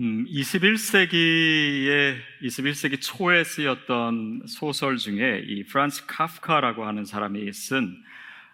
[0.00, 8.02] 음, 21세기에 21세기 초에 쓰였던 소설 중에 이 프란츠 카프카라고 하는 사람이 쓴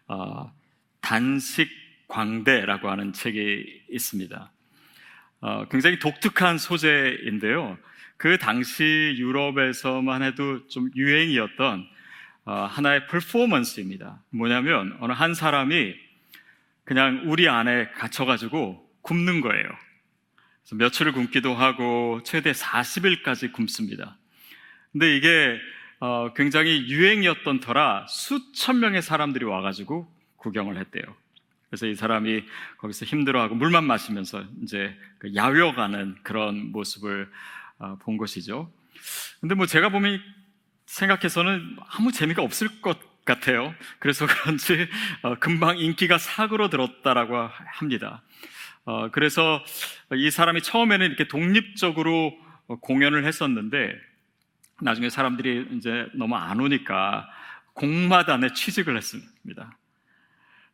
[0.08, 0.52] 어,
[1.00, 1.68] 단식
[2.08, 4.52] 광대라고 하는 책이 있습니다.
[5.42, 7.78] 어, 굉장히 독특한 소재인데요.
[8.16, 11.86] 그 당시 유럽에서만 해도 좀 유행이었던
[12.46, 14.20] 어, 하나의 퍼포먼스입니다.
[14.30, 15.94] 뭐냐면 어느 한 사람이
[16.82, 19.85] 그냥 우리 안에 갇혀가지고 굶는 거예요.
[20.74, 24.16] 며칠을 굶기도 하고 최대 40일까지 굶습니다.
[24.92, 25.58] 근데 이게
[26.00, 31.04] 어, 굉장히 유행이었던 터라 수천 명의 사람들이 와가지고 구경을 했대요.
[31.70, 32.44] 그래서 이 사람이
[32.78, 37.30] 거기서 힘들어하고 물만 마시면서 이제 그 야외어가는 그런 모습을
[37.78, 38.72] 어, 본 것이죠.
[39.40, 40.20] 근데 뭐 제가 보면
[40.86, 43.74] 생각해서는 아무 재미가 없을 것 같아요.
[43.98, 44.88] 그래서 그런지
[45.22, 47.36] 어, 금방 인기가 사그러 들었다라고
[47.66, 48.22] 합니다.
[48.86, 49.62] 어, 그래서
[50.14, 52.32] 이 사람이 처음에는 이렇게 독립적으로
[52.80, 53.94] 공연을 했었는데
[54.80, 57.28] 나중에 사람들이 이제 너무 안 오니까
[57.74, 59.76] 공마단에 취직을 했습니다.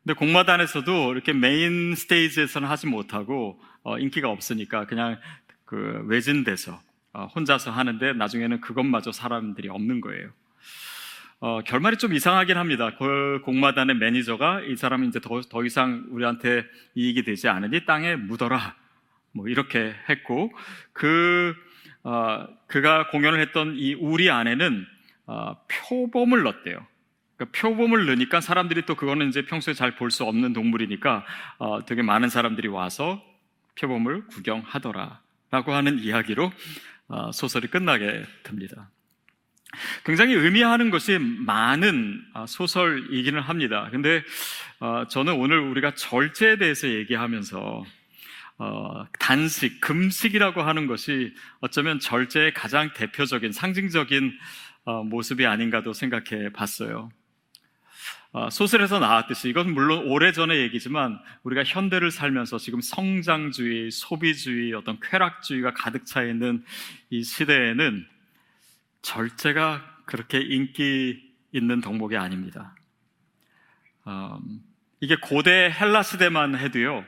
[0.02, 5.18] 근데 공마단에서도 이렇게 메인 스테이지에서는 하지 못하고 어, 인기가 없으니까 그냥
[5.64, 6.80] 그 외진돼서
[7.14, 10.30] 어, 혼자서 하는데 나중에는 그것마저 사람들이 없는 거예요.
[11.44, 12.94] 어, 결말이 좀 이상하긴 합니다.
[12.96, 18.76] 그 공마단의 매니저가 이 사람이 이제 더, 더 이상 우리한테 이익이 되지 않으니 땅에 묻어라.
[19.32, 20.52] 뭐 이렇게 했고,
[20.92, 21.52] 그,
[22.04, 24.86] 어, 그가 공연을 했던 이 우리 안에는
[25.26, 26.86] 어, 표범을 넣었대요.
[27.36, 31.24] 그러니까 표범을 넣으니까 사람들이 또 그거는 이제 평소에 잘 볼 수 없는 동물이니까
[31.58, 33.20] 어, 되게 많은 사람들이 와서
[33.80, 35.20] 표범을 구경하더라.
[35.50, 36.52] 라고 하는 이야기로
[37.08, 38.90] 어, 소설이 끝나게 됩니다.
[40.04, 43.88] 굉장히 의미하는 것이 많은 아, 소설이기는 합니다.
[43.90, 44.22] 근데
[44.80, 47.84] 어, 저는 오늘 우리가 절제에 대해서 얘기하면서
[48.58, 54.32] 어, 단식, 금식이라고 하는 것이 어쩌면 절제의 가장 대표적인 상징적인
[54.84, 57.10] 어, 모습이 아닌가도 생각해 봤어요.
[58.50, 66.06] 소설에서 나왔듯이 이건 물론 오래전의 얘기지만 우리가 현대를 살면서 지금 성장주의, 소비주의, 어떤 쾌락주의가 가득
[66.06, 66.64] 차 있는
[67.10, 68.06] 이 시대에는
[69.02, 72.74] 절제가 그렇게 인기 있는 덕목이 아닙니다.
[74.06, 74.62] 음,
[75.00, 77.04] 이게 고대 헬라 시대만 해도요,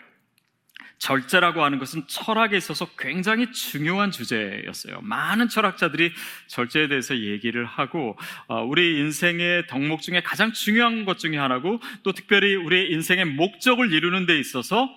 [0.98, 5.00] 절제라고 하는 것은 철학에 있어서 굉장히 중요한 주제였어요.
[5.02, 6.12] 많은 철학자들이
[6.46, 8.16] 절제에 대해서 얘기를 하고,
[8.46, 13.92] 어, 우리 인생의 덕목 중에 가장 중요한 것 중에 하나고, 또 특별히 우리 인생의 목적을
[13.92, 14.88] 이루는 데 있어서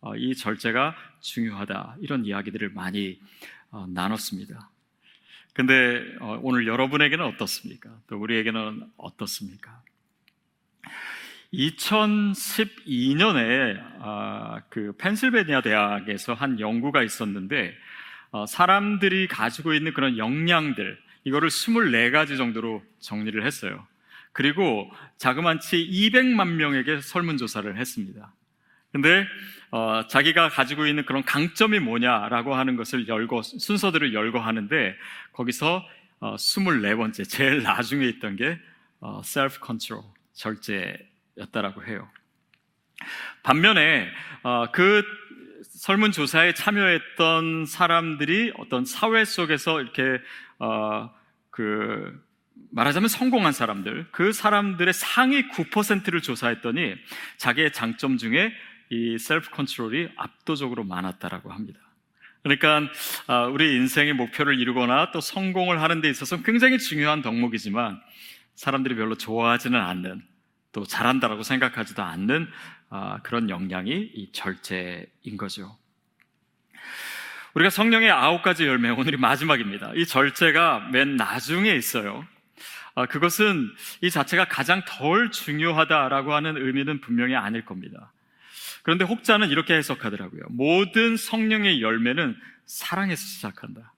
[0.00, 1.96] 어, 이 절제가 중요하다.
[2.00, 3.20] 이런 이야기들을 많이
[3.70, 4.70] 어, 나눴습니다.
[5.58, 7.90] 근데 어, 오늘 여러분에게는 어떻습니까?
[8.06, 9.82] 또 우리에게는 어떻습니까?
[11.52, 17.74] 2012년에 아, 그 펜실베니아 대학에서 한 연구가 있었는데
[18.30, 23.84] 어, 사람들이 가지고 있는 그런 역량들 이거를 24가지 정도로 정리를 했어요.
[24.30, 28.32] 그리고 자그만치 200만 명에게 설문조사를 했습니다.
[28.92, 29.26] 근데
[29.70, 34.96] 어, 자기가 가지고 있는 그런 강점이 뭐냐라고 하는 것을 열고 순서들을 열고 하는데
[35.32, 35.84] 거기서
[36.20, 38.58] 어, 24번째 제일 나중에 있던 게
[39.00, 42.08] 어, self control 절제였다라고 해요.
[43.42, 44.08] 반면에
[44.42, 45.04] 어, 그
[45.62, 50.18] 설문 조사에 참여했던 사람들이 어떤 사회 속에서 이렇게
[50.58, 51.10] 어,
[51.50, 52.26] 그
[52.70, 56.96] 말하자면 성공한 사람들, 그 사람들의 상위 9%를 조사했더니
[57.36, 58.52] 자기의 장점 중에
[58.90, 61.80] 이 셀프 컨트롤이 압도적으로 많았다라고 합니다.
[62.42, 62.90] 그러니까
[63.26, 68.00] 아, 우리 인생의 목표를 이루거나 또 성공을 하는 데 있어서 굉장히 중요한 덕목이지만
[68.54, 70.22] 사람들이 별로 좋아하지는 않는
[70.72, 72.48] 또 잘한다라고 생각하지도 않는
[72.90, 75.76] 아, 그런 역량이 이 절제인 거죠.
[77.54, 79.92] 우리가 성령의 아홉 가지 열매 오늘이 마지막입니다.
[79.94, 82.26] 이 절제가 맨 나중에 있어요.
[82.94, 83.68] 아, 그것은
[84.02, 88.12] 이 자체가 가장 덜 중요하다라고 하는 의미는 분명히 아닐 겁니다.
[88.88, 90.44] 그런데 혹자는 이렇게 해석하더라고요.
[90.48, 93.92] 모든 성령의 열매는 사랑에서 시작한다.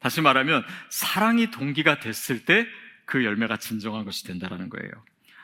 [0.00, 2.66] 다시 말하면 사랑이 동기가 됐을 때
[3.04, 4.90] 그 열매가 진정한 것이 된다라는 거예요.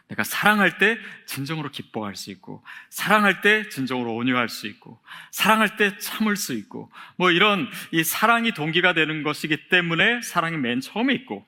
[0.08, 5.00] 내가 사랑할 때 진정으로 기뻐할 수 있고, 사랑할 때 진정으로 온유할 수 있고,
[5.31, 10.81] 사랑할 때 참을 수 있고, 뭐 이런 이 사랑이 동기가 되는 것이기 때문에 사랑이 맨
[10.81, 11.46] 처음에 있고,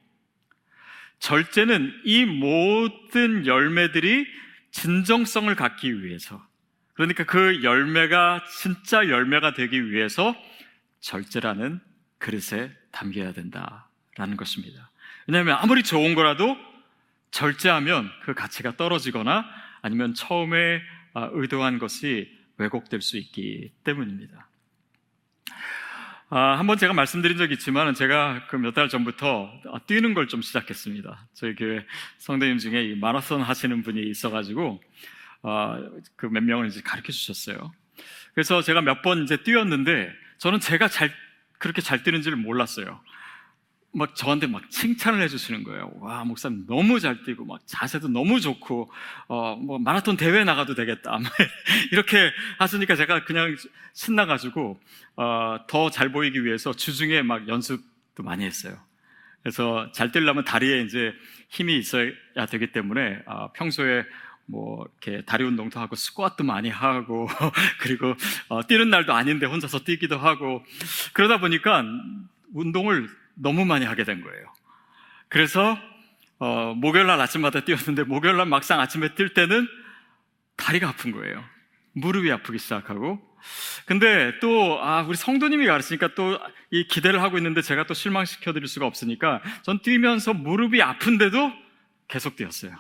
[1.19, 4.27] 절제는 이 모든 열매들이
[4.71, 6.47] 진정성을 갖기 위해서
[6.95, 10.35] 그러니까 그 열매가 진짜 열매가 되기 위해서
[11.01, 11.81] 절제라는
[12.19, 14.91] 그릇에 담겨야 된다라는 것입니다.
[15.27, 16.57] 왜냐하면 아무리 좋은 거라도
[17.31, 19.45] 절제하면 그 가치가 떨어지거나
[19.81, 20.83] 아니면 처음에
[21.15, 24.47] 아, 의도한 것이 왜곡될 수 있기 때문입니다.
[26.29, 29.51] 아, 한번 제가 말씀드린 적이 있지만 제가 그 몇 달 전부터
[29.87, 31.27] 뛰는 걸 좀 시작했습니다.
[31.35, 31.85] 저희 교회
[32.19, 34.89] 성도님 중에 이 마라톤 하시는 분이 있어가지고 아,
[36.17, 37.73] 그 몇 명을 이제 가르쳐 주셨어요.
[38.35, 41.13] 그래서 제가 몇 번 이제 뛰었는데 저는 제가 잘
[41.59, 43.01] 그렇게 잘 뛰는지를 몰랐어요.
[43.95, 45.93] 막 저한테 막 칭찬을 해주시는 거예요.
[46.01, 48.91] 와 목사님 너무 잘 뛰고 막 자세도 너무 좋고
[49.29, 51.19] 어 뭐 마라톤 대회 나가도 되겠다.
[51.93, 53.55] 이렇게 하시니까 제가 그냥
[53.93, 54.81] 신나가지고
[55.17, 58.79] 어 더 잘 보이기 위해서 주중에 막 연습도 많이 했어요.
[59.43, 61.13] 그래서 잘 뛰려면 다리에 이제
[61.51, 64.05] 힘이 있어야 되기 때문에 어, 평소에
[64.47, 67.29] 뭐 이렇게 다리 운동도 하고 스쿼트도 많이 하고
[67.81, 68.15] 그리고
[68.49, 70.65] 어, 뛰는 날도 아닌데 혼자서 뛰기도 하고
[71.13, 71.85] 그러다 보니까
[72.55, 74.47] 운동을 너무 많이 하게 된 거예요.
[75.29, 75.79] 그래서
[76.39, 79.69] 어, 목요일날 아침마다 뛰었는데 목요일날 막상 아침에 뛸 때는
[80.57, 81.43] 다리가 아픈 거예요.
[81.93, 83.21] 무릎이 아프기 시작하고.
[83.87, 86.39] 근데 또, 아, 우리 성도님이 가르치니까 또
[86.73, 91.53] 이 기대를 하고 있는데 제가 또 실망시켜 드릴 수가 없으니까 전 뛰면서 무릎이 아픈데도
[92.09, 92.75] 계속 뛰었어요.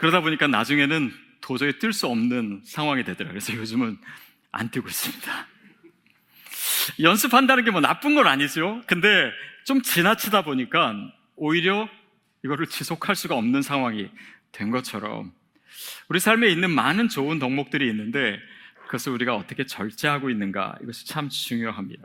[0.00, 1.12] 그러다 보니까 나중에는
[1.42, 3.38] 도저히 뛸수 없는 상황이 되더라고요.
[3.38, 3.98] 그래서 요즘은
[4.50, 5.46] 안 뛰고 있습니다.
[7.02, 8.80] 연습한다는 게 뭐 나쁜 건 아니죠.
[8.86, 9.30] 근데
[9.66, 10.94] 좀 지나치다 보니까
[11.36, 11.86] 오히려
[12.42, 14.08] 이거를 지속할 수가 없는 상황이
[14.52, 15.32] 된 것처럼
[16.08, 18.38] 우리 삶에 있는 많은 좋은 덕목들이 있는데
[18.86, 22.04] 그것을 우리가 어떻게 절제하고 있는가 이것이 참 중요합니다.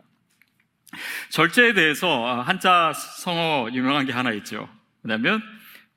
[1.30, 4.69] 절제에 대해서 한자 성어 유명한 게 하나 있죠.
[5.01, 5.42] 뭐냐면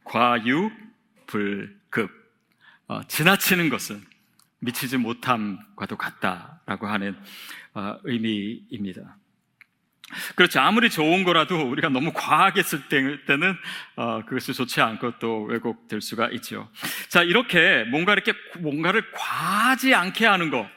[0.04, 1.77] 과유불급.
[2.88, 4.02] 어, 지나치는 것은
[4.60, 7.16] 미치지 못함과도 같다라고 하는
[7.74, 9.18] 어, 의미입니다.
[10.36, 10.60] 그렇죠.
[10.60, 13.56] 아무리 좋은 거라도 우리가 너무 과하게 쓸 때는
[13.96, 16.70] 어, 그것이 좋지 않고 또 왜곡될 수가 있죠.
[17.08, 20.68] 자, 이렇게 뭔가 이렇게 뭔가를 과하지 않게 하는 거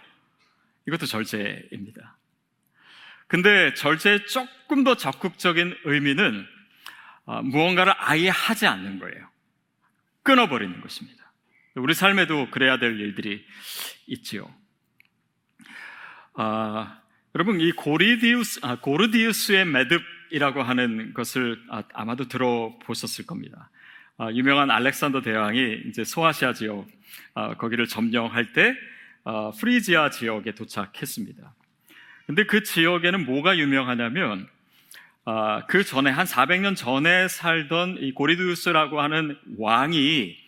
[0.86, 2.18] 이것도 절제입니다.
[3.28, 6.46] 근데 절제의 조금 더 적극적인 의미는
[7.24, 9.30] 어, 무언가를 아예 하지 않는 거예요.
[10.24, 11.21] 끊어버리는 것입니다.
[11.76, 13.46] 우리 삶에도 그래야 될 일들이
[14.08, 14.54] 있지요.
[16.34, 17.00] 아,
[17.34, 23.70] 여러분 이 고리디우스 아, 고르디우스의 매듭이라고 하는 것을 아, 마도 들어보셨을 겁니다.
[24.18, 26.88] 아, 유명한 알렉산더 대왕이 이제 소아시아 지역
[27.36, 28.76] 아, 거기를 점령할 때
[29.24, 31.54] 아, 프리지아 지역에 도착했습니다.
[32.26, 34.46] 근데 그 지역에는 뭐가 유명하냐면
[35.24, 40.41] 아, 그 전에 한 400년 전에 살던 이 고리디우스라고 하는 왕이 아,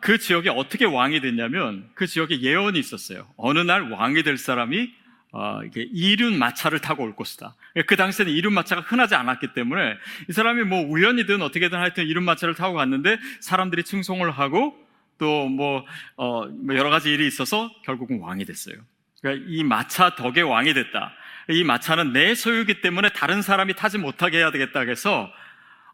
[0.00, 3.26] 그 지역에 어떻게 왕이 됐냐면 그 지역에 예언이 있었어요.
[3.36, 4.90] 어느 날 왕이 될 사람이
[5.30, 7.54] 어, 이륜 마차를 타고 올 것이다.
[7.86, 9.94] 그 당시에는 이륜 마차가 흔하지 않았기 때문에
[10.28, 14.74] 이 사람이 뭐 우연이든 어떻게든 하여튼 이륜 마차를 타고 갔는데 사람들이 칭송을 하고
[15.18, 15.84] 또뭐
[16.16, 18.76] 어, 뭐 여러 가지 일이 있어서 결국은 왕이 됐어요.
[19.20, 21.12] 그러니까 이 마차 덕에 왕이 됐다.
[21.50, 25.30] 이 마차는 내 소유기 때문에 다른 사람이 타지 못하게 해야 되겠다 해서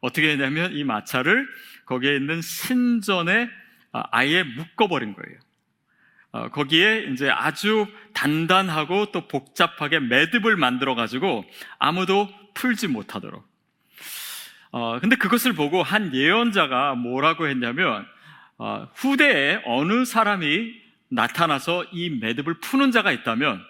[0.01, 1.49] 어떻게 했냐면 이 마차를
[1.87, 3.49] 거기에 있는 신전에
[3.93, 5.39] 아, 아예 묶어버린 거예요.
[6.33, 11.45] 어, 거기에 이제 아주 단단하고 또 복잡하게 매듭을 만들어 가지고
[11.79, 13.47] 아무도 풀지 못하도록.
[14.73, 18.05] 어, 근데 그것을 보고 한 예언자가 뭐라고 했냐면
[18.59, 20.75] 어, 후대에 어느 사람이
[21.09, 23.65] 나타나서 이 매듭을 푸는 자가 있다면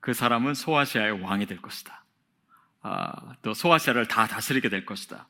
[0.00, 2.04] 그 사람은 소아시아의 왕이 될 것이다.
[2.82, 5.28] 아, 또 소아시아를 다 다스리게 될 것이다.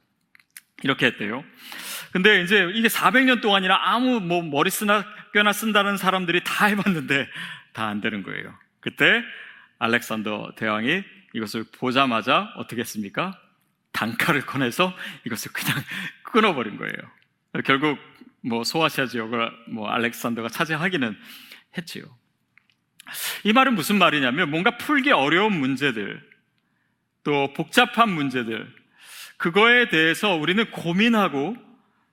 [0.82, 1.44] 이렇게 했대요.
[2.12, 7.28] 근데 이제 이게 400년 동안이나 아무 뭐 머리 쓰나 뼈나 쓴다는 사람들이 다 해봤는데
[7.72, 8.54] 다 안 되는 거예요.
[8.80, 9.22] 그때
[9.78, 11.02] 알렉산더 대왕이
[11.34, 13.38] 이것을 보자마자 어떻게 했습니까?
[13.92, 15.82] 단칼을 꺼내서 이것을 그냥
[16.22, 17.62] 끊어버린 거예요.
[17.64, 17.98] 결국
[18.42, 21.16] 뭐 소아시아 지역을 뭐 알렉산더가 차지하기는
[21.78, 22.04] 했지요.
[23.44, 26.22] 이 말은 무슨 말이냐면 뭔가 풀기 어려운 문제들,
[27.24, 28.72] 또 복잡한 문제들,
[29.42, 31.56] 그거에 대해서 우리는 고민하고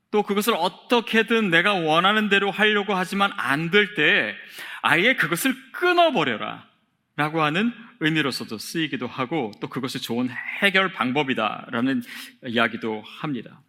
[0.09, 4.35] 또 그것을 어떻게든 내가 원하는 대로 하려고 하지만 안 될 때
[4.81, 6.67] 아예 그것을 끊어버려라
[7.15, 10.29] 라고 하는 의미로서도 쓰이기도 하고 또 그것이 좋은
[10.61, 12.01] 해결 방법이다라는
[12.47, 13.61] 이야기도 합니다.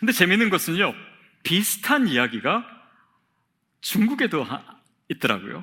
[0.00, 0.92] 근데 재밌는 것은요,
[1.44, 2.66] 비슷한 이야기가
[3.80, 4.44] 중국에도
[5.08, 5.62] 있더라고요.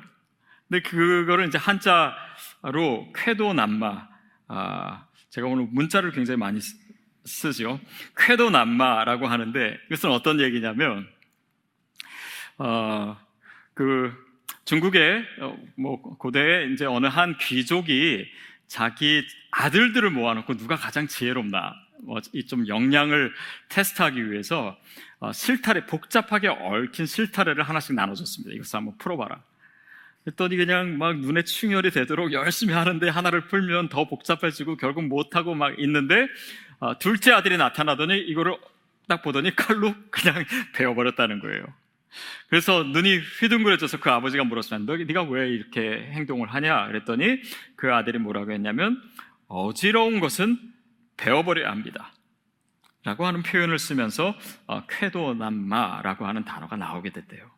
[0.70, 4.08] 근데 그거를 이제 한자로 쾌도남마,
[4.48, 6.60] 아, 제가 오늘 문자를 굉장히 많이
[7.24, 7.80] 쓰죠.
[8.18, 11.08] 쾌도 남마라고 하는데 이것은 어떤 얘기냐면
[12.58, 13.16] 어,
[13.72, 14.12] 그
[14.66, 18.26] 중국의 어, 뭐 고대에 이제 어느 한 귀족이
[18.66, 23.32] 자기 아들들을 모아놓고 누가 가장 지혜롭나 뭐 이좀 역량을
[23.70, 24.78] 테스트하기 위해서
[25.18, 28.54] 어, 실타래 복잡하게 얽힌 실타래를 하나씩 나눠줬습니다.
[28.54, 29.42] 이것을 한번 풀어봐라.
[30.24, 35.78] 그랬더니 그냥 막 눈에 충혈이 되도록 열심히 하는데 하나를 풀면 더 복잡해지고 결국 못하고 막
[35.78, 36.28] 있는데
[36.78, 38.56] 어, 둘째 아들이 나타나더니 이거를
[39.08, 41.64] 딱 보더니 칼로 그냥 베어버렸다는 거예요.
[42.48, 44.80] 그래서 눈이 휘둥그레져서 그 아버지가 물었어요.
[44.84, 46.88] 너, 네가 왜 이렇게 행동을 하냐?
[46.88, 47.40] 그랬더니
[47.74, 49.00] 그 아들이 뭐라고 했냐면
[49.48, 50.58] 어지러운 것은
[51.16, 52.12] 베어버려야 합니다.
[53.04, 54.36] 라고 하는 표현을 쓰면서
[54.66, 57.50] 어, 쾌도남마라고 하는 단어가 나오게 됐대요.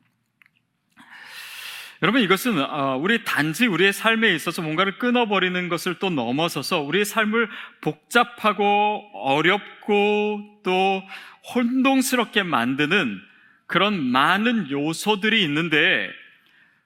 [2.03, 7.49] 여러분 이것은 어, 우리 단지 우리의 삶에 있어서 뭔가를 끊어버리는 것을 또 넘어서서 우리의 삶을
[7.81, 11.03] 복잡하고 어렵고 또
[11.55, 13.21] 혼동스럽게 만드는
[13.67, 16.11] 그런 많은 요소들이 있는데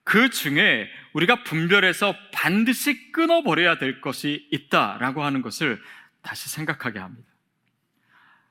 [0.05, 5.83] 그 중에 우리가 분별해서 반드시 끊어버려야 될 것이 있다라고 하는 것을
[6.23, 7.29] 다시 생각하게 합니다.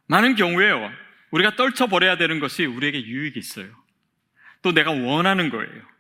[0.07, 0.71] 많은 경우에
[1.31, 3.69] 우리가 떨쳐버려야 되는 것이 우리에게 유익이 있어요.
[4.61, 5.96] 또 내가 원하는 거예요.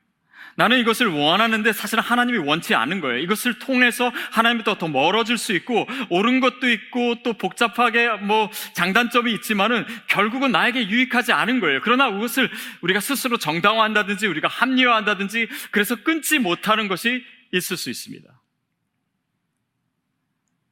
[0.57, 3.19] 나는 이것을 원하는데 사실 하나님이 원치 않은 거예요.
[3.19, 9.85] 이것을 통해서 하나님부터 더 멀어질 수 있고 옳은 것도 있고 또 복잡하게 뭐 장단점이 있지만은
[10.07, 11.79] 결국은 나에게 유익하지 않은 거예요.
[11.83, 12.49] 그러나 그것을
[12.81, 18.27] 우리가 스스로 정당화한다든지 우리가 합리화한다든지 그래서 끊지 못하는 것이 있을 수 있습니다.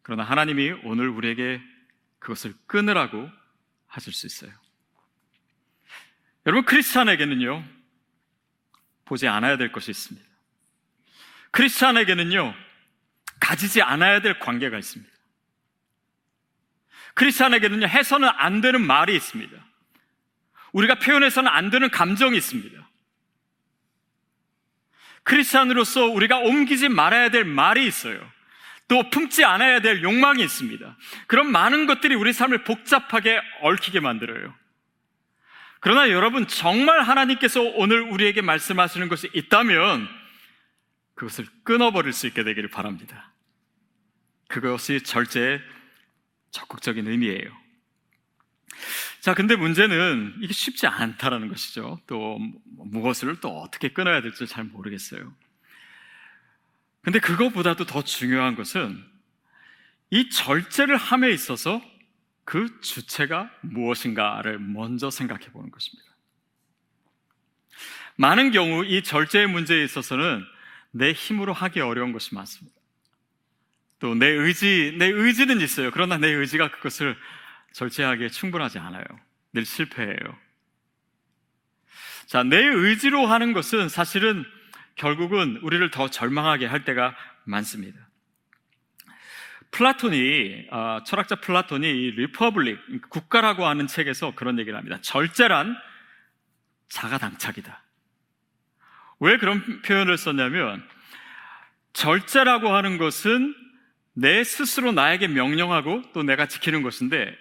[0.01, 1.61] 그러나 하나님이 오늘 우리에게
[2.17, 3.29] 그것을 끊으라고
[3.85, 4.51] 하실 수 있어요.
[6.47, 7.74] 여러분 크리스찬에게는요.
[9.05, 10.27] 보지 않아야 될 것이 있습니다.
[11.51, 12.53] 크리스찬에게는요,
[13.39, 15.11] 가지지 않아야 될 관계가 있습니다.
[17.13, 19.55] 크리스찬에게는요, 해서는 안 되는 말이 있습니다.
[20.73, 22.85] 우리가 표현해서는 안 되는 감정이 있습니다.
[25.23, 28.19] 크리스찬으로서 우리가 옮기지 말아야 될 말이 있어요.
[28.87, 30.97] 또 품지 않아야 될 욕망이 있습니다.
[31.27, 34.53] 그런 많은 것들이 우리 삶을 복잡하게 얽히게 만들어요.
[35.85, 40.07] 그러나 여러분, 정말 하나님께서 오늘 우리에게 말씀하시는 것이 있다면
[41.13, 43.31] 그것을 끊어버릴 수 있게 되기를 바랍니다.
[44.47, 45.61] 그것이 절제의
[46.49, 47.55] 적극적인 의미예요.
[49.19, 51.99] 자, 근데 문제는 이게 쉽지 않다라는 것이죠.
[52.07, 55.31] 또 무엇을 또 어떻게 끊어야 될지 잘 모르겠어요.
[57.03, 59.05] 근데 그것보다도 더 중요한 것은
[60.09, 61.79] 이 절제를 함에 있어서
[62.45, 66.05] 그 주체가 무엇인가를 먼저 생각해 보는 것입니다.
[68.15, 70.45] 많은 경우 이 절제의 문제에 있어서는
[70.91, 72.75] 내 힘으로 하기 어려운 것이 많습니다.
[73.99, 75.89] 또 내 의지, 내 의지는 있어요.
[75.91, 77.17] 그러나 내 의지가 그것을
[77.73, 79.03] 절제하기에 충분하지 않아요.
[79.53, 80.37] 늘 실패해요.
[82.27, 84.45] 자, 내 의지로 하는 것은 사실은
[84.95, 87.99] 결국은 우리를 더 절망하게 할 때가 많습니다.
[89.75, 94.99] 플라톤이 어, 철학자 플라톤이 이 Republic 국가라고 하는 책에서 그런 얘기를 합니다.
[95.01, 95.75] 절제란
[96.87, 97.83] 자가당착이다.
[99.19, 100.81] 왜 그런 표현을 썼냐면
[101.91, 103.53] 절제라고 하는 것은
[104.13, 107.37] 내 스스로 나에게 명령하고 또 내가 지키는 것인데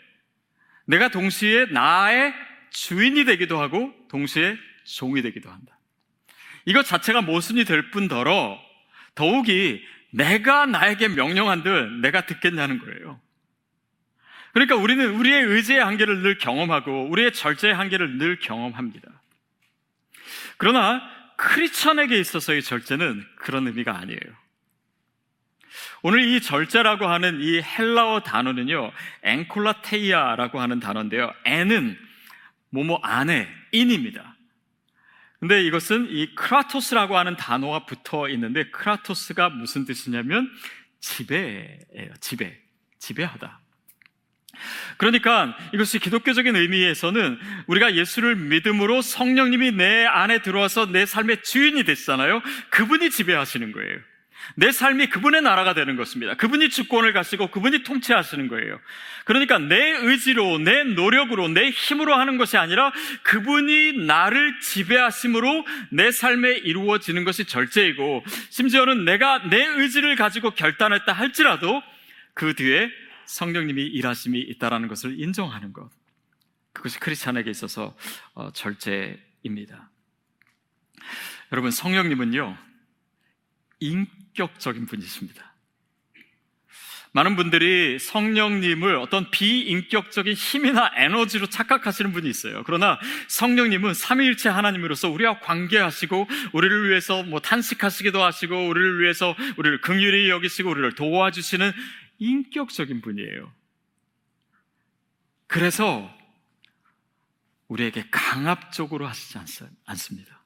[0.86, 2.34] 내가 동시에 나의
[2.70, 5.78] 주인이 되기도 하고 동시에 종이 되기도 한다.
[6.64, 8.58] 이것 자체가 모순이 될 뿐더러
[9.14, 9.84] 더욱이
[10.14, 13.20] 내가 나에게 명령한들 내가 듣겠냐는 거예요.
[14.52, 19.08] 그러니까 우리는 우리의 의지의 한계를 늘 경험하고 우리의 절제의 한계를 늘 경험합니다.
[20.56, 21.02] 그러나
[21.36, 24.20] 크리스천에게 있어서의 절제는 그런 의미가 아니에요.
[26.02, 28.92] 오늘 이 절제라고 하는 이 헬라어 단어는요,
[29.22, 31.32] 앵콜라테이아라고 하는 단어인데요.
[31.44, 31.98] 애는
[32.70, 34.33] 뭐뭐 안에 인입니다.
[35.44, 40.50] 근데 이것은 이 크라토스라고 하는 단어가 붙어 있는데 크라토스가 무슨 뜻이냐면
[41.00, 42.14] 지배예요.
[42.18, 42.58] 지배.
[42.98, 43.60] 지배하다.
[44.96, 52.40] 그러니까 이것이 기독교적인 의미에서는 우리가 예수를 믿음으로 성령님이 내 안에 들어와서 내 삶의 주인이 됐잖아요.
[52.70, 53.98] 그분이 지배하시는 거예요.
[54.54, 56.34] 내 삶이 그분의 나라가 되는 것입니다.
[56.34, 58.78] 그분이 주권을 가시고 그분이 통치하시는 거예요.
[59.24, 66.52] 그러니까 내 의지로, 내 노력으로, 내 힘으로 하는 것이 아니라 그분이 나를 지배하심으로 내 삶에
[66.58, 71.82] 이루어지는 것이 절제이고 심지어는 내가 내 의지를 가지고 결단했다 할지라도
[72.34, 72.90] 그 뒤에
[73.26, 75.90] 성령님이 일하심이 있다라는 것을 인정하는 것.
[76.72, 77.96] 그것이 크리스찬에게 있어서
[78.34, 79.90] 어, 절제입니다.
[81.52, 82.58] 여러분 성령님은요
[83.84, 85.54] 인격적인 분이십니다.
[87.12, 92.64] 많은 분들이 성령님을 어떤 비인격적인 힘이나 에너지로 착각하시는 분이 있어요.
[92.66, 92.98] 그러나
[93.28, 100.70] 성령님은 삼위일체 하나님으로서 우리와 관계하시고 우리를 위해서 뭐 탄식하시기도 하시고 우리를 위해서 우리를 긍휼히 여기시고
[100.70, 101.70] 우리를 도와주시는
[102.18, 103.52] 인격적인 분이에요.
[105.46, 106.12] 그래서
[107.68, 109.38] 우리에게 강압적으로 하시지
[109.86, 110.43] 않습니다.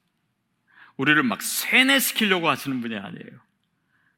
[0.99, 3.39] 우리를 막 세뇌시키려고 하시는 분이 아니에요.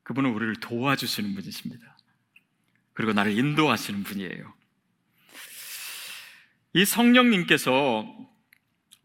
[0.02, 1.98] 그분은 우리를 도와주시는 분이십니다.
[2.94, 4.52] 그리고 나를 인도하시는 분이에요.
[6.74, 8.04] 이 성령님께서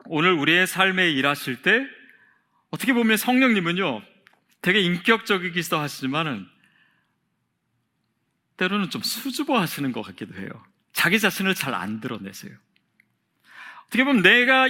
[0.07, 1.87] 오늘 우리의 삶에 일하실 때
[2.71, 4.03] 어떻게 보면 성령님은요
[4.63, 6.49] 되게 인격적이기도 하시지만은
[8.57, 10.49] 때로는 좀 수줍어 하시는 것 같기도 해요.
[10.95, 12.57] 자기 자신을 잘 안 드러내세요.
[13.97, 14.67] 어떻게 보면 내가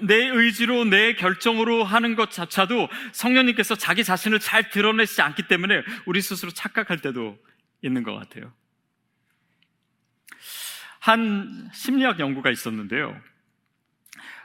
[0.00, 6.22] 내 의지로 내 결정으로 하는 것 자체도 성령님께서 자기 자신을 잘 드러내지 않기 때문에 우리
[6.22, 7.38] 스스로 착각할 때도
[7.82, 8.54] 있는 것 같아요.
[10.98, 13.20] 한 심리학 연구가 있었는데요.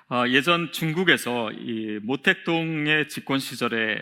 [0.10, 4.02] 어, 예전 중국에서 이 모택동의 집권 시절에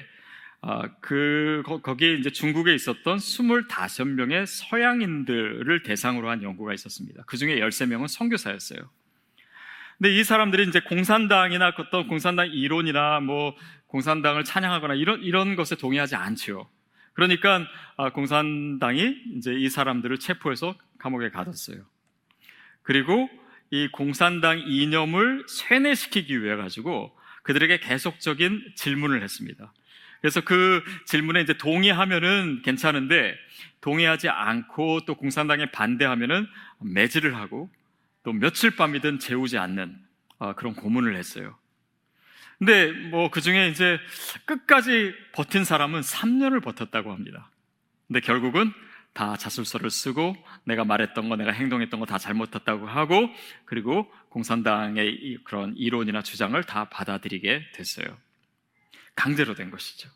[0.62, 7.24] 어, 그 거 기에 이제 중국에 있었던 25명의 서양인들을 대상으로 한 연구가 있었습니다.
[7.28, 8.90] 그 중에 13명은 선교사였어요.
[10.04, 13.56] 근데 이 사람들이 이제 공산당이나 어떤 공산당 이론이나 뭐
[13.88, 16.68] 공산당을 찬양하거나 이런 이런 것에 동의하지 않지요.
[17.14, 21.86] 그러니까 아, 공산당이 이제 이 사람들을 체포해서 감옥에 가뒀어요.
[22.82, 23.30] 그리고
[23.70, 29.72] 이 공산당 이념을 쇠뇌시키기 위해 가지고 그들에게 계속적인 질문을 했습니다.
[30.20, 33.38] 그래서 그 질문에 이제 동의하면은 괜찮은데
[33.80, 36.46] 동의하지 않고 또 공산당에 반대하면은
[36.82, 37.70] 매질을 하고
[38.24, 39.98] 또 며칠 밤이든 재우지 않는
[40.40, 41.58] 아, 그런 고문을 했어요.
[42.58, 44.00] 근데 뭐 그 중에 이제
[44.46, 47.50] 끝까지 버틴 사람은 3년을 버텼다고 합니다.
[48.08, 48.72] 근데 결국은
[49.14, 53.30] 다 자술서를 쓰고 내가 말했던 거, 내가 행동했던 거 다 잘못했다고 하고
[53.66, 58.18] 그리고 공산당의 그런 이론이나 주장을 다 받아들이게 됐어요.
[59.16, 60.10] 강제로 된 것이죠.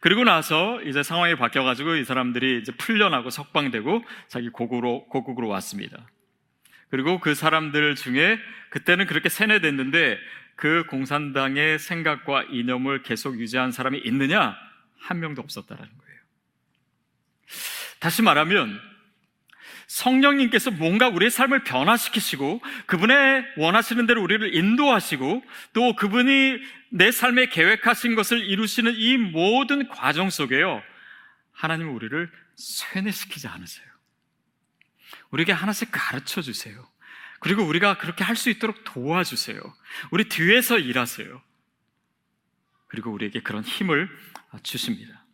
[0.00, 6.08] 그리고 나서 이제 상황이 바뀌어가지고 이 사람들이 이제 풀려나고 석방되고 자기 고국으로, 고국으로 왔습니다.
[6.92, 10.18] 그리고 그 사람들 중에 그때는 그렇게 세뇌됐는데
[10.56, 14.54] 그 공산당의 생각과 이념을 계속 유지한 사람이 있느냐?
[14.98, 16.20] 한 명도 없었다라는 거예요.
[17.98, 18.78] 다시 말하면
[19.86, 26.58] 성령님께서 뭔가 우리의 삶을 변화시키시고 그분의 원하시는 대로 우리를 인도하시고 또 그분이
[26.90, 30.82] 내 삶에 계획하신 것을 이루시는 이 모든 과정 속에요.
[31.52, 33.91] 하나님은 우리를 쇠뇌시키지 않으세요.
[35.32, 36.86] 우리에게 하나씩 가르쳐 주세요.
[37.40, 39.60] 그리고 우리가 그렇게 할 수 있도록 도와주세요.
[40.10, 41.42] 우리 뒤에서 일하세요.
[42.86, 44.08] 그리고 우리에게 그런 힘을
[44.62, 45.24] 주십니다.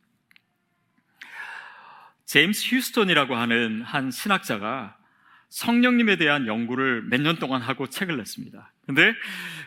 [2.25, 4.98] 제임스 휴스턴이라고 하는 한 신학자가
[5.51, 8.73] 성령님에 대한 연구를 몇 년 동안 하고 책을 냈습니다.
[8.87, 9.15] 근데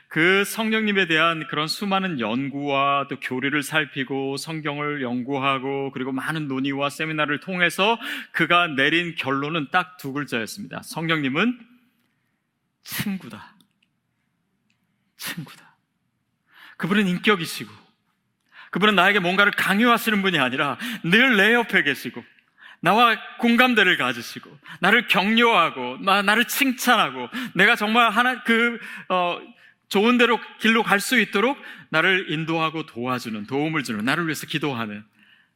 [0.07, 7.39] 그 성령님에 대한 그런 수많은 연구와 또 교리를 살피고 성경을 연구하고 그리고 많은 논의와 세미나를
[7.39, 7.99] 통해서
[8.31, 10.81] 그가 내린 결론은 딱 두 글자였습니다.
[10.83, 11.59] 성령님은
[12.83, 13.55] 친구다.
[15.17, 15.75] 친구다.
[16.77, 17.71] 그분은 인격이시고
[18.71, 22.23] 그분은 나에게 뭔가를 강요하시는 분이 아니라 늘 내 옆에 계시고
[22.81, 29.39] 나와 공감대를 가지시고 나를 격려하고 나, 나를 칭찬하고 내가 정말 하나 그 어,
[29.87, 31.57] 좋은 대로 길로 갈 수 있도록
[31.89, 35.03] 나를 인도하고 도와주는 도움을 주는 나를 위해서 기도하는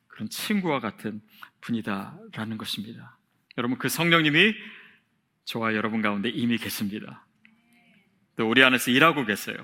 [0.08, 1.22] 그런 친구와 같은
[1.62, 3.18] 분이다라는 것입니다.
[3.58, 4.54] 여러분 그 성령님이
[5.46, 7.26] 저와 여러분 가운데 이미 계십니다.
[8.36, 9.58] 또 우리 안에서 일하고 계세요.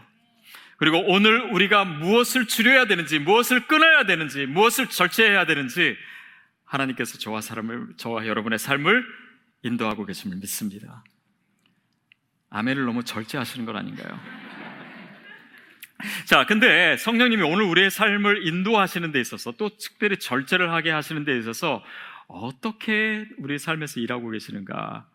[0.78, 5.96] 그리고 오늘 우리가 무엇을 줄여야 되는지, 무엇을 끊어야 되는지, 무엇을 절제해야 되는지
[6.72, 9.04] 하나님께서 저와 사람을 저와 여러분의 삶을
[9.64, 11.04] 인도하고 계심을 믿습니다.
[12.50, 14.20] 아멘을 너무 절제하시는 건 아닌가요?
[16.26, 21.38] 자, 근데 성령님이 오늘 우리의 삶을 인도하시는 데 있어서 또 특별히 절제를 하게 하시는 데
[21.38, 21.84] 있어서
[22.28, 25.08] 어떻게 우리의 삶에서 일하고 계시는가?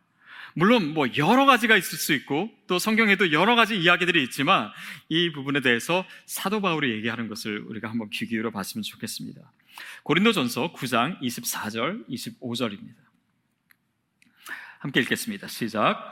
[0.55, 4.71] 물론 뭐 여러 가지가 있을 수 있고 또 성경에도 여러 가지 이야기들이 있지만
[5.09, 9.41] 이 부분에 대해서 사도 바울이 얘기하는 것을 우리가 한번 귀 기울여 봤으면 좋겠습니다.
[10.03, 12.95] 고린도전서 9장 24절, 25절입니다.
[14.79, 15.49] 함께 읽겠습니다.
[15.49, 16.11] 시작.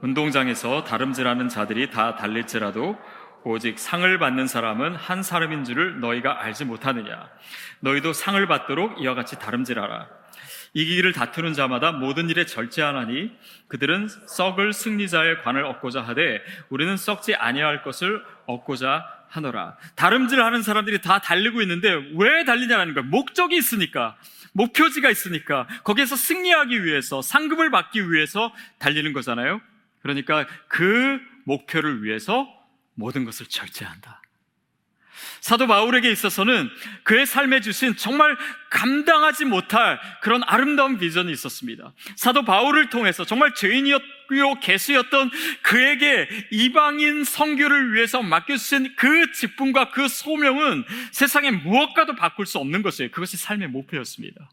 [0.00, 2.98] 운동장에서 다름질하는 자들이 다 달릴지라도
[3.44, 7.30] 오직 상을 받는 사람은 한 사람인 줄을 너희가 알지 못하느냐.
[7.80, 10.08] 너희도 상을 받도록 이와 같이 다름질하라.
[10.74, 13.32] 이기기를 다투는 자마다 모든 일에 절제하나니
[13.68, 19.76] 그들은 썩을 승리자의 관을 얻고자 하되 우리는 썩지 아니할 것을 얻고자 하노라.
[19.94, 23.08] 다름질 하는 사람들이 다 달리고 있는데 왜 달리냐는 거예요.
[23.08, 24.16] 목적이 있으니까.
[24.52, 25.66] 목표지가 있으니까.
[25.84, 29.60] 거기에서 승리하기 위해서, 상급을 받기 위해서 달리는 거잖아요.
[30.02, 32.48] 그러니까 그 목표를 위해서
[32.94, 34.22] 모든 것을 절제한다.
[35.40, 36.70] 사도 바울에게 있어서는
[37.04, 38.36] 그의 삶에 주신 정말
[38.70, 41.92] 감당하지 못할 그런 아름다운 비전이 있었습니다.
[42.16, 45.30] 사도 바울을 통해서 정말 죄인이었고 개수였던
[45.62, 53.10] 그에게 이방인 성교를 위해서 맡겨주신 그 직분과 그 소명은 세상에 무엇과도 바꿀 수 없는 것이에요.
[53.10, 54.50] 그것이 삶의 목표였습니다.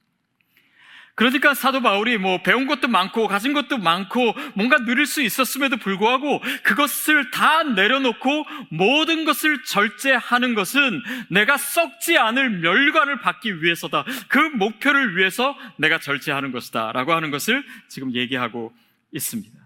[1.16, 6.42] 그러니까 사도 바울이 뭐 배운 것도 많고 가진 것도 많고 뭔가 누릴 수 있었음에도 불구하고
[6.64, 14.04] 그것을 다 내려놓고 모든 것을 절제하는 것은 내가 썩지 않을 멸관을 받기 위해서다.
[14.28, 16.92] 그 목표를 위해서 내가 절제하는 것이다.
[16.92, 18.76] 라고 하는 것을 지금 얘기하고
[19.14, 19.58] 있습니다.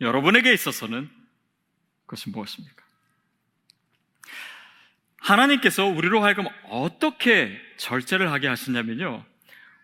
[0.00, 1.10] 여러분에게 있어서는
[2.06, 2.82] 그것이 무엇입니까?
[5.18, 9.33] 하나님께서 우리로 하여금 어떻게 절제를 하게 하시냐면요.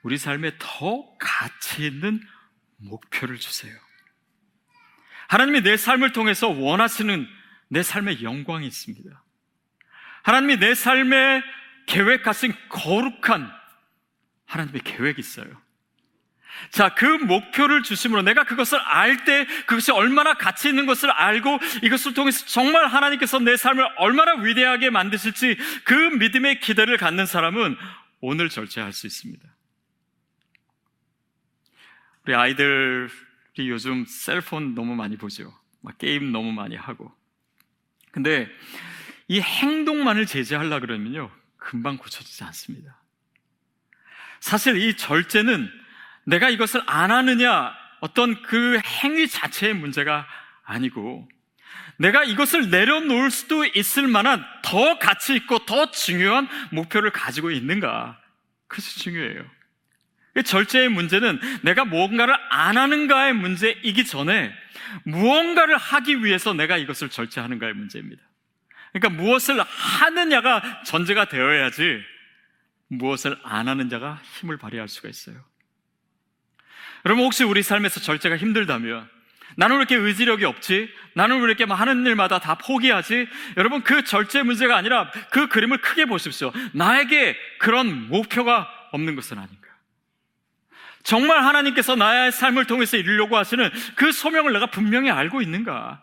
[0.03, 2.21] 우리 삶에 더 가치 있는
[2.77, 3.75] 목표를 주세요.
[5.29, 7.29] 하나님이 내 삶을 통해서 원하시는
[7.69, 9.23] 내 삶의 영광이 있습니다.
[10.23, 11.43] 하나님이 내 삶에
[11.87, 13.51] 계획하신 거룩한
[14.47, 15.61] 하나님의 계획이 있어요.
[16.71, 22.15] 자, 그 목표를 주심으로 내가 그것을 알 때 그것이 얼마나 가치 있는 것을 알고 이것을
[22.15, 27.77] 통해서 정말 하나님께서 내 삶을 얼마나 위대하게 만드실지 그 믿음의 기대를 갖는 사람은
[28.21, 29.47] 오늘 절제할 수 있습니다.
[32.25, 33.09] 우리 아이들이
[33.69, 35.53] 요즘 셀폰 너무 많이 보죠.
[35.81, 37.13] 막 게임 너무 많이 하고.
[38.13, 38.49] 근데
[39.29, 41.31] 이 행동만을 제재하려 그러면요.
[41.57, 43.01] 금방 고쳐지지 않습니다.
[44.41, 45.71] 사실 이 절제는
[46.25, 50.27] 내가 이것을 안 하느냐 어떤 그 행위 자체의 문제가
[50.65, 51.29] 아니고
[51.99, 58.19] 내가 이것을 내려놓을 수도 있을 만한 더 가치 있고 더 중요한 목표를 가지고 있는가.
[58.69, 59.45] 그것이 중요해요.
[60.45, 64.53] 절제의 문제는 내가 무언가를 안 하는가의 문제이기 전에
[65.05, 68.23] 무언가를 하기 위해서 내가 이것을 절제하는가의 문제입니다.
[68.93, 72.01] 그러니까 무엇을 하느냐가 전제가 되어야지
[72.89, 75.37] 무엇을 안 하는 자가 힘을 발휘할 수가 있어요.
[77.07, 79.09] 여러분 혹시 우리 삶에서 절제가 힘들다면
[79.57, 80.89] 나는 왜 이렇게 의지력이 없지?
[81.15, 83.29] 나는 왜 이렇게 하는 일마다 다 포기하지?
[83.57, 86.53] 여러분 그 절제 문제가 아니라 그 그림을 크게 보십시오.
[86.73, 89.60] 나에게 그런 목표가 없는 것은 아닌가.
[91.03, 96.03] 정말 하나님께서 나의 삶을 통해서 이루려고 하시는 그 소명을 내가 분명히 알고 있는가?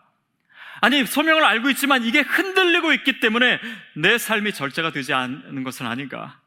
[0.80, 3.60] 아니, 소명을 알고 있지만 이게 흔들리고 있기 때문에
[3.96, 6.40] 내 삶이 절제가 되지 않는 것은 아닌가?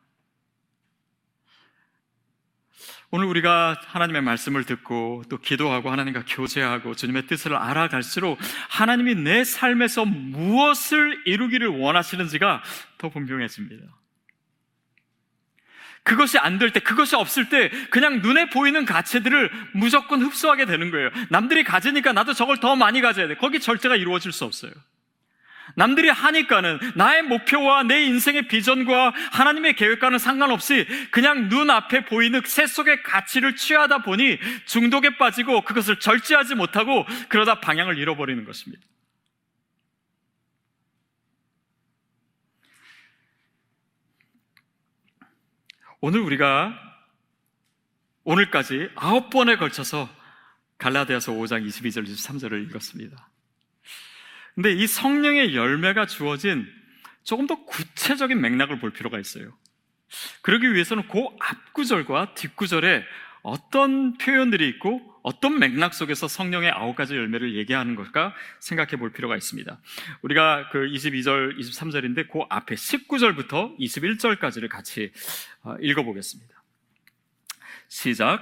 [3.13, 10.05] 오늘 우리가 하나님의 말씀을 듣고 또 기도하고 하나님과 교제하고 주님의 뜻을 알아갈수록 하나님이 내 삶에서
[10.05, 12.63] 무엇을 이루기를 원하시는지가
[12.97, 13.83] 더 분명해집니다.
[16.03, 21.09] 그것이 안 될 때, 그것이 없을 때, 그냥 눈에 보이는 가치들을 무조건 흡수하게 되는 거예요.
[21.29, 23.35] 남들이 가지니까 나도 저걸 더 많이 가져야 돼.
[23.35, 24.71] 거기 절제가 이루어질 수 없어요.
[25.75, 33.03] 남들이 하니까는 나의 목표와 내 인생의 비전과 하나님의 계획과는 상관없이 그냥 눈앞에 보이는 새 속의
[33.03, 38.83] 가치를 취하다 보니 중독에 빠지고 그것을 절제하지 못하고 그러다 방향을 잃어버리는 것입니다.
[46.03, 46.73] 오늘 우리가
[48.23, 50.09] 오늘까지 아홉 번에 걸쳐서
[50.79, 53.29] 갈라디아서 5장 22절 23절을 읽었습니다.
[54.55, 56.67] 근데 이 성령의 열매가 주어진
[57.23, 59.55] 조금 더 구체적인 맥락을 볼 필요가 있어요.
[60.41, 63.03] 그러기 위해서는 그 앞구절과 뒷구절에
[63.43, 69.35] 어떤 표현들이 있고 어떤 맥락 속에서 성령의 아홉 가지 열매를 얘기하는 걸까 생각해 볼 필요가
[69.35, 69.79] 있습니다.
[70.21, 75.11] 우리가 그 22절, 23절인데 그 앞에 19절부터 21절까지를 같이
[75.63, 76.61] 어, 읽어 보겠습니다.
[77.87, 78.39] 시작.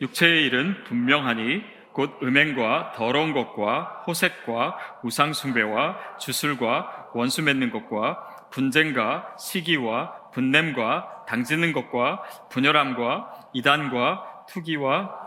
[0.00, 10.30] 육체의 일은 분명하니 곧 음행과 더러운 것과 호색과 우상숭배와 주술과 원수 맺는 것과 분쟁과 시기와
[10.32, 15.19] 분냄과 당지는 것과 분열함과 이단과 투기와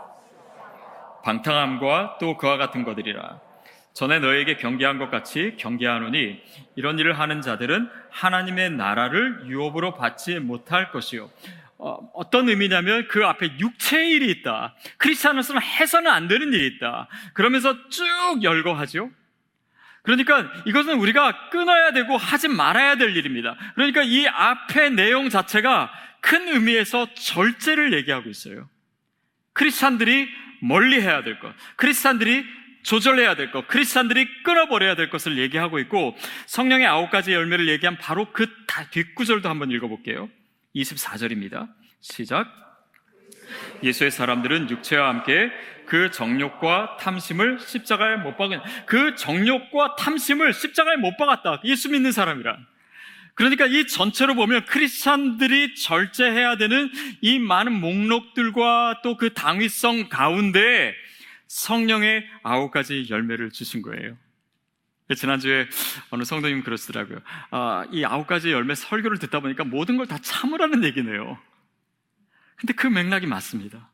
[1.24, 3.40] 방탕함과 또 그와 같은 것들이라.
[3.94, 6.42] 전에 너에게 경계한 것 같이 경계하노니
[6.76, 11.30] 이런 일을 하는 자들은 하나님의 나라를 유업으로 받지 못할 것이요.
[11.78, 14.74] 어, 떤 의미냐면 그 앞에 육체의 일이 있다.
[14.98, 17.08] 크리스찬으로서는 해서는 안 되는 일이 있다.
[17.32, 18.04] 그러면서 쭉
[18.42, 19.10] 열거하죠.
[20.02, 23.56] 그러니까 이것은 우리가 끊어야 되고 하지 말아야 될 일입니다.
[23.74, 28.68] 그러니까 이 앞의 내용 자체가 큰 의미에서 절제를 얘기하고 있어요.
[29.52, 30.28] 크리스찬들이
[30.66, 32.44] 멀리 해야 될 것, 크리스찬들이
[32.82, 38.32] 조절해야 될 것, 크리스찬들이 끊어버려야 될 것을 얘기하고 있고 성령의 아홉 가지 열매를 얘기한 바로
[38.32, 38.46] 그
[38.90, 40.28] 뒷구절도 한번 읽어볼게요.
[40.74, 41.68] 24절입니다.
[42.00, 42.48] 시작.
[43.82, 45.50] 예수의 사람들은 육체와 함께
[45.86, 51.60] 그 정욕과 탐심을 십자가에 못 박은 그 정욕과 탐심을 십자가에 못 박았다.
[51.64, 52.66] 예수 믿는 사람이란.
[53.34, 60.94] 그러니까 이 전체로 보면 크리스찬들이 절제해야 되는 이 많은 목록들과 또 그 당위성 가운데
[61.48, 64.16] 성령의 아홉 가지 열매를 주신 거예요.
[65.16, 65.68] 지난주에
[66.10, 67.18] 어느 성도님 그러시더라고요.
[67.50, 71.38] 아, 이 아홉 가지 열매 설교를 듣다 보니까 모든 걸 다 참으라는 얘기네요.
[72.56, 73.90] 근데 그 맥락이 맞습니다.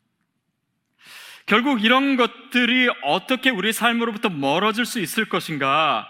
[1.47, 6.07] 결국 이런 것들이 어떻게 우리 삶으로부터 멀어질 수 있을 것인가.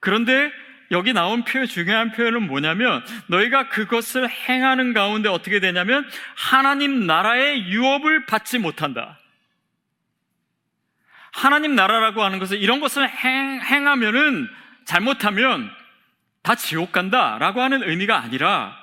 [0.00, 0.52] 그런데
[0.90, 8.26] 여기 나온 표현, 중요한 표현은 뭐냐면, 너희가 그것을 행하는 가운데 어떻게 되냐면, 하나님 나라의 유업을
[8.26, 9.18] 받지 못한다.
[11.32, 14.48] 하나님 나라라고 하는 것은 이런 것을 행, 행하면은,
[14.84, 15.70] 잘못하면
[16.42, 18.76] 다 지옥 간다 라고 하는 의미가 아니라,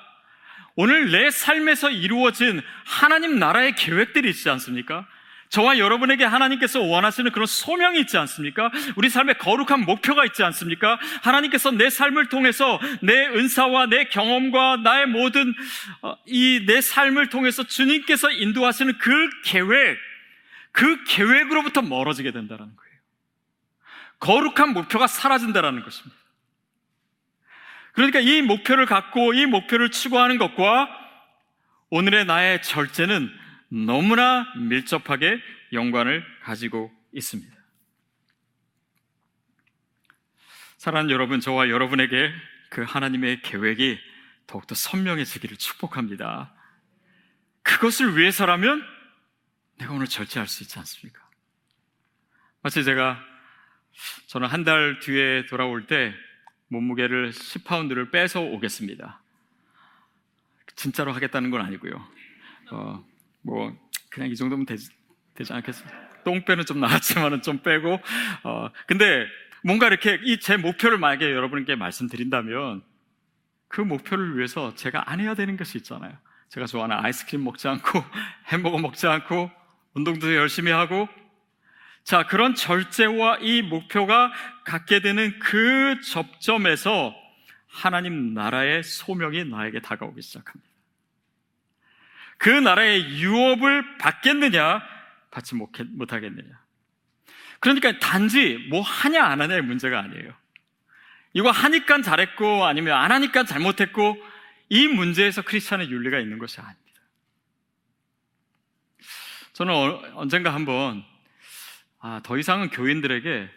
[0.76, 5.06] 오늘 내 삶에서 이루어진 하나님 나라의 계획들이 있지 않습니까?
[5.54, 8.72] 저와 여러분에게 하나님께서 원하시는 그런 소명이 있지 않습니까?
[8.96, 10.98] 우리 삶에 거룩한 목표가 있지 않습니까?
[11.22, 15.54] 하나님께서 내 삶을 통해서 내 은사와 내 경험과 나의 모든
[16.02, 19.96] 어, 이내 삶을 통해서 주님께서 인도하시는 그 계획,
[20.72, 22.94] 그 계획으로부터 멀어지게 된다는 거예요.
[24.18, 26.16] 거룩한 목표가 사라진다는 것입니다.
[27.92, 30.88] 그러니까 이 목표를 갖고 이 목표를 추구하는 것과
[31.90, 33.43] 오늘의 나의 절제는
[33.74, 35.40] 너무나 밀접하게
[35.72, 37.52] 연관을 가지고 있습니다.
[40.78, 42.32] 사랑하는 여러분, 저와 여러분에게
[42.70, 43.98] 그 하나님의 계획이
[44.46, 46.54] 더욱더 선명해지기를 축복합니다.
[47.62, 48.84] 그것을 위해서라면
[49.78, 51.28] 내가 오늘 절제할 수 있지 않습니까?
[52.62, 53.20] 마치 제가
[54.28, 56.14] 저는 한 달 뒤에 돌아올 때
[56.68, 59.20] 몸무게를 10파운드를 빼서 오겠습니다.
[60.76, 62.08] 진짜로 하겠다는 건 아니고요.
[62.70, 63.13] 어,
[63.44, 63.72] 뭐
[64.10, 64.88] 그냥 이 정도면 되지,
[65.34, 65.96] 되지 않겠습니까?
[66.24, 68.00] 똥 빼는 좀 나았지만은 좀 빼고
[68.44, 69.26] 어 근데
[69.62, 72.82] 뭔가 이렇게 이 제 목표를 만약에 여러분께 말씀드린다면
[73.68, 76.16] 그 목표를 위해서 제가 안 해야 되는 것이 있잖아요.
[76.48, 78.02] 제가 좋아하는 아이스크림 먹지 않고
[78.48, 79.50] 햄버거 먹지 않고
[79.94, 81.08] 운동도 열심히 하고
[82.04, 84.32] 자 그런 절제와 이 목표가
[84.64, 87.14] 갖게 되는 그 접점에서
[87.66, 90.73] 하나님 나라의 소명이 나에게 다가오기 시작합니다.
[92.38, 94.82] 그 나라의 유업을 받겠느냐,
[95.30, 96.64] 받지 못하겠느냐.
[97.60, 100.34] 그러니까 단지 뭐 하냐 안 하냐의 문제가 아니에요.
[101.32, 104.16] 이거 하니까 잘했고 아니면 안 하니까 잘못했고
[104.68, 106.84] 이 문제에서 크리스찬의 윤리가 있는 것이 아닙니다.
[109.54, 111.04] 저는 어, 언젠가 한번
[112.00, 113.48] 아, 더 이상은 교인들에게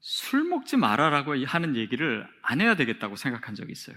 [0.00, 3.96] 술 먹지 말아라고 하는 얘기를 안 해야 되겠다고 생각한 적이 있어요.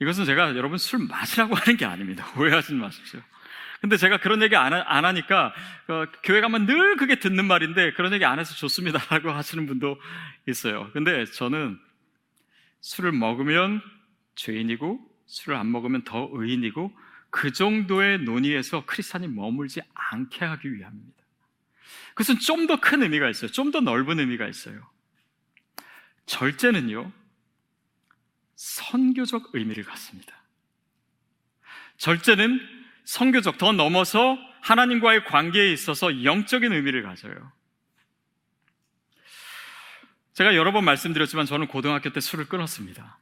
[0.00, 2.26] 이것은 제가 여러분 술 마시라고 하는 게 아닙니다.
[2.36, 3.20] 오해하지 마십시오.
[3.80, 5.52] 근데 제가 그런 얘기 안, 안 하니까
[5.88, 10.00] 어, 교회 가면 늘 그게 듣는 말인데 그런 얘기 안 해서 좋습니다라고 하시는 분도
[10.48, 10.90] 있어요.
[10.92, 11.78] 근데 저는
[12.80, 13.82] 술을 먹으면
[14.36, 16.92] 죄인이고 술을 안 먹으면 더 의인이고
[17.30, 21.22] 그 정도의 논의에서 크리스찬이 머물지 않게 하기 위함입니다.
[22.14, 23.50] 그것은 좀 더 큰 의미가 있어요.
[23.50, 24.80] 좀 더 넓은 의미가 있어요.
[26.26, 27.10] 절제는요,
[28.56, 30.34] 선교적 의미를 갖습니다.
[31.96, 32.60] 절제는
[33.04, 37.52] 선교적 더 넘어서 하나님과의 관계에 있어서 영적인 의미를 가져요.
[40.32, 43.18] 제가 여러 번 말씀드렸지만 저는 고등학교 때 술을 끊었습니다.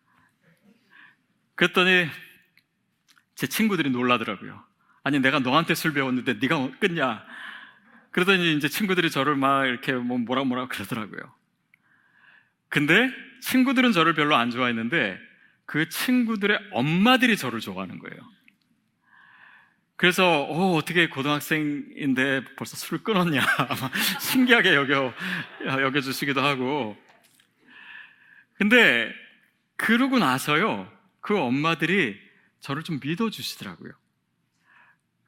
[1.55, 2.09] 그랬더니
[3.35, 4.65] 제 친구들이 놀라더라고요.
[5.03, 7.25] 아니 내가 너한테 술 배웠는데 네가 끊냐?
[8.13, 11.35] 그러더니 이제 친구들이 저를 막 이렇게 뭐 뭐라 뭐라 그러더라고요.
[12.69, 13.11] 근데
[13.43, 15.19] 친구들은 저를 별로 안 좋아했는데
[15.67, 18.21] 그 친구들의 엄마들이 저를 좋아하는 거예요.
[19.97, 23.41] 그래서 어, 어떻게 고등학생인데 벌써 술을 끊었냐
[24.21, 25.15] 신기하게 여겨
[25.65, 26.97] 여겨주시기도 하고
[28.55, 29.13] 근데
[29.77, 32.19] 그러고 나서요 그 엄마들이
[32.61, 33.93] 저를 좀 믿어주시더라고요.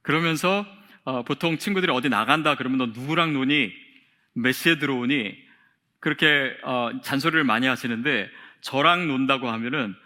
[0.02, 0.66] 그러면서
[1.04, 3.72] 어, 보통 친구들이 어디 나간다 그러면 너 누구랑 노니
[4.34, 5.43] 몇 시에 들어오니
[6.04, 8.28] 그렇게 어, 잔소리를 많이 하시는데
[8.60, 9.96] 저랑 논다고 하면은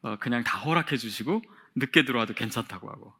[0.00, 1.42] 어, 그냥 다 허락해 주시고
[1.74, 3.12] 늦게 들어와도 괜찮다고 하고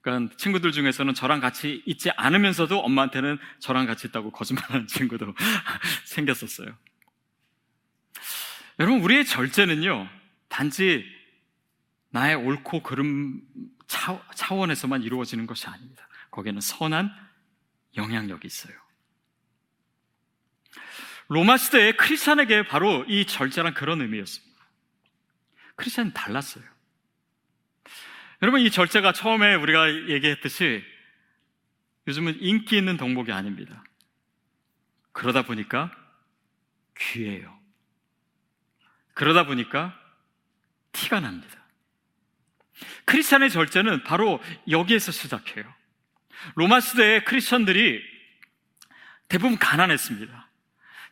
[0.00, 5.32] 그러니까 친구들 중에서는 저랑 같이 있지 않으면서도 엄마한테는 저랑 같이 있다고 거짓말하는 친구도
[6.06, 6.76] 생겼었어요.
[8.80, 10.08] 여러분 우리의 절제는요
[10.48, 11.06] 단지
[12.10, 13.42] 나의 옳고 그름
[14.34, 16.08] 차원에서만 이루어지는 것이 아닙니다.
[16.32, 17.12] 거기에는 선한
[17.96, 18.85] 영향력이 있어요.
[21.28, 24.66] 로마 시대의 크리스찬에게 바로 이 절제란 그런 의미였습니다.
[25.76, 26.64] 크리스찬은 달랐어요.
[28.42, 30.84] 여러분, 이 절제가 처음에 우리가 얘기했듯이
[32.06, 33.82] 요즘은 인기 있는 덕목이 아닙니다.
[35.12, 35.90] 그러다 보니까
[36.98, 37.58] 귀해요.
[39.14, 39.98] 그러다 보니까
[40.92, 41.56] 티가 납니다.
[43.06, 45.64] 크리스찬의 절제는 바로 여기에서 시작해요.
[46.54, 48.02] 로마 시대의 크리스천들이
[49.28, 50.45] 대부분 가난했습니다.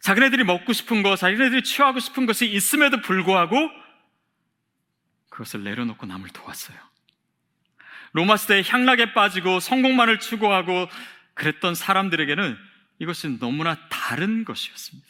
[0.05, 3.71] 자기네들이 먹고 싶은 것, 자기네들이 취하고 싶은 것이 있음에도 불구하고
[5.31, 6.77] 그것을 내려놓고 남을 도왔어요.
[8.13, 10.91] 로마 시대에 향락에 빠지고 성공만을 추구하고
[11.33, 12.59] 그랬던 사람들에게는
[12.99, 15.09] 이것은 너무나 다른 것이었습니다.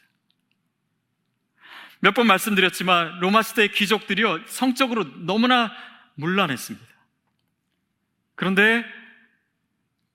[1.98, 5.72] 몇 번 말씀드렸지만 로마 시대의 귀족들이요 성적으로 너무나
[6.14, 6.86] 문란했습니다.
[8.36, 8.84] 그런데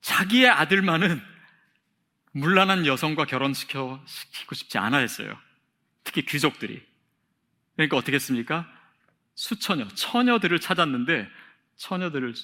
[0.00, 1.29] 자기의 아들만은
[2.32, 5.36] 문란한 여성과 결혼시켜 시키고 싶지 않아 했어요.
[6.04, 6.84] 특히 귀족들이.
[7.76, 8.70] 그러니까 어떻게 했습니까?
[9.34, 11.28] 수처녀, 처녀들을 찾았는데
[11.76, 12.34] 처녀들은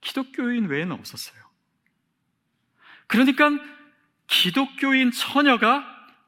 [0.00, 1.40] 기독교인 외에는 없었어요.
[3.06, 3.50] 그러니까
[4.26, 5.84] 기독교인 처녀가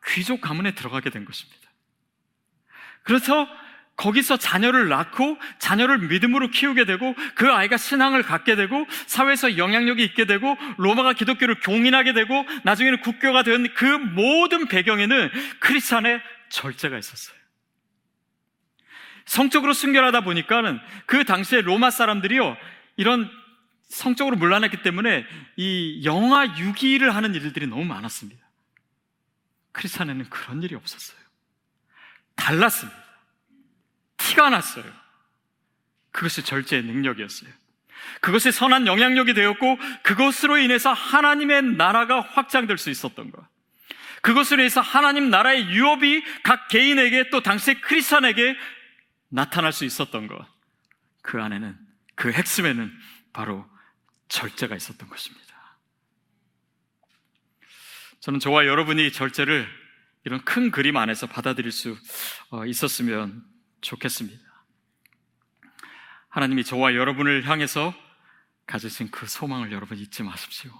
[0.07, 1.61] 귀족 가문에 들어가게 된 것입니다.
[3.03, 3.47] 그래서
[4.01, 10.25] 거기서 자녀를 낳고 자녀를 믿음으로 키우게 되고 그 아이가 신앙을 갖게 되고 사회에서 영향력이 있게
[10.25, 17.37] 되고 로마가 기독교를 공인하게 되고 나중에는 국교가 된 그 모든 배경에는 크리스찬의 절제가 있었어요.
[19.27, 22.57] 성적으로 순결하다 보니까는 그 당시에 로마 사람들이요
[22.97, 23.31] 이런
[23.89, 28.41] 성적으로 물란했기 때문에 이 영아 유기를 하는 일들이 너무 많았습니다.
[29.73, 31.19] 크리스찬에는 그런 일이 없었어요.
[32.35, 33.10] 달랐습니다.
[34.31, 34.85] 티가 났어요.
[36.12, 37.51] 그것이 절제의 능력이었어요.
[38.21, 43.45] 그것이 선한 영향력이 되었고 그것으로 인해서 하나님의 나라가 확장될 수 있었던 것.
[44.23, 48.57] 그것으로 인해서 하나님 나라의 유업이 각 개인에게 또 당시 크리스천에게
[49.29, 50.47] 나타날 수 있었던 것.
[51.23, 51.77] 그 안에는
[52.14, 52.93] 그 핵심에는
[53.33, 53.69] 바로
[54.29, 55.79] 절제가 있었던 것입니다.
[58.21, 59.66] 저는 저와 여러분이 절제를
[60.25, 61.97] 이런 큰 그림 안에서 받아들일 수
[62.51, 63.43] 어, 있었으면
[63.81, 64.40] 좋겠습니다.
[66.29, 67.95] 하나님이 저와 여러분을 향해서
[68.66, 70.71] 가지신 그 소망을 여러분 잊지 마십시오.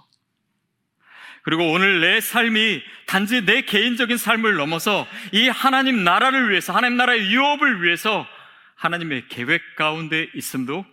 [1.43, 7.33] 그리고 오늘 내 삶이 단지 내 개인적인 삶을 넘어서 이 하나님 나라를 위해서, 하나님 나라의
[7.33, 8.27] 유업을 위해서
[8.75, 10.85] 하나님의 계획 가운데 있음도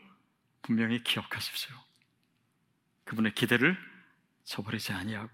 [0.62, 1.75] 분명히 기억하십시오.
[3.05, 3.77] 그분의 기대를
[4.44, 5.31] 저버리지 아니하고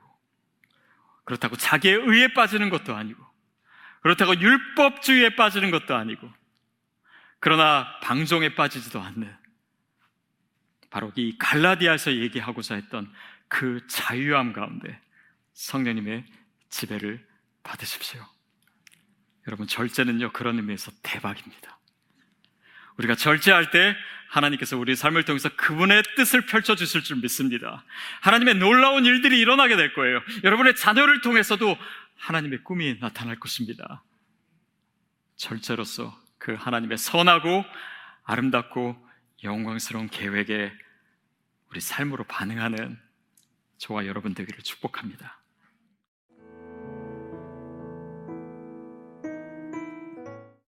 [1.25, 3.25] 그렇다고 자기의 의에 빠지는 것도 아니고
[4.03, 6.31] 그렇다고 율법주의에 빠지는 것도 아니고
[7.45, 9.31] 그러나 방종에 빠지지도 않는
[10.89, 13.13] 바로 이 갈라디아에서 얘기하고자 했던
[13.49, 14.99] 그 자유함 가운데
[15.53, 16.25] 성령님의
[16.71, 17.23] 지배를
[17.63, 18.27] 받으십시오.
[19.47, 21.79] 여러분, 절제는요, 그런 의미에서 대박입니다.
[22.97, 23.95] 우리가 절제할 때
[24.31, 27.85] 하나님께서 우리 삶을 통해서 그분의 뜻을 펼쳐주실 줄 믿습니다.
[28.23, 30.23] 하나님의 놀라운 일들이 일어나게 될 거예요.
[30.45, 31.77] 여러분의 자녀를 통해서도
[32.17, 34.03] 하나님의 꿈이 나타날 것입니다.
[35.37, 37.65] 절제로서 그 하나님의 선하고
[38.23, 38.95] 아름답고
[39.45, 40.71] 영광스러운 계획에
[41.71, 43.01] 우리 삶으로 반응하는
[43.79, 45.41] 저와 여러분 되기를 축복합니다.